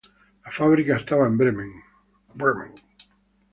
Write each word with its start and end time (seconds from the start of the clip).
La 0.47 0.51
fábrica 0.51 0.97
estaba 0.97 1.27
en 1.27 1.37
Bremen. 1.37 1.79